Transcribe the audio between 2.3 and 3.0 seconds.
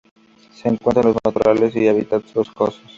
boscosos.